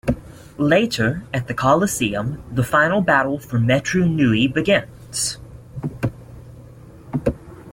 Later, 0.57 1.21
at 1.31 1.47
the 1.47 1.53
Coliseum, 1.53 2.41
the 2.51 2.63
final 2.63 3.01
battle 3.01 3.37
for 3.37 3.59
Metru 3.59 4.09
Nui 4.09 4.47
begins. 4.47 5.37